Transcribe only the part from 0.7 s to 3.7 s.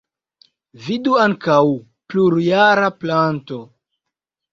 Vidu ankaŭ: plurjara planto.